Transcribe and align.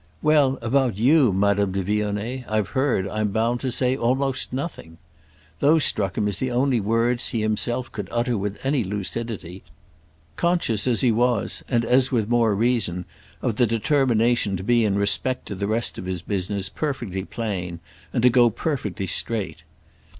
"Well, 0.23 0.57
about 0.63 0.97
you, 0.97 1.31
Madame 1.31 1.73
de 1.73 1.83
Vionnet, 1.83 2.45
I've 2.49 2.69
heard, 2.69 3.07
I'm 3.07 3.27
bound 3.27 3.59
to 3.59 3.69
say, 3.69 3.95
almost 3.95 4.51
nothing"—those 4.51 5.85
struck 5.85 6.17
him 6.17 6.27
as 6.27 6.37
the 6.37 6.49
only 6.49 6.79
words 6.79 7.27
he 7.27 7.41
himself 7.41 7.91
could 7.91 8.09
utter 8.11 8.35
with 8.35 8.57
any 8.65 8.83
lucidity; 8.83 9.61
conscious 10.37 10.87
as 10.87 11.01
he 11.01 11.11
was, 11.11 11.63
and 11.69 11.85
as 11.85 12.11
with 12.11 12.27
more 12.29 12.55
reason, 12.55 13.05
of 13.43 13.57
the 13.57 13.67
determination 13.67 14.57
to 14.57 14.63
be 14.63 14.85
in 14.85 14.97
respect 14.97 15.45
to 15.49 15.53
the 15.53 15.67
rest 15.67 15.99
of 15.99 16.05
his 16.07 16.23
business 16.23 16.67
perfectly 16.67 17.23
plain 17.23 17.79
and 18.11 18.33
go 18.33 18.49
perfectly 18.49 19.05
straight. 19.05 19.61